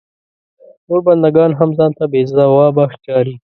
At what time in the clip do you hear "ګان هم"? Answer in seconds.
1.35-1.69